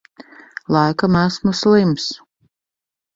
[0.75, 2.05] Laikam esmu slims.